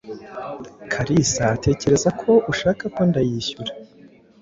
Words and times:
Kalisa 0.91 1.43
atekereza 1.55 2.09
ko 2.21 2.31
ushaka 2.51 2.83
ko 2.95 3.01
ndayishyura. 3.09 3.71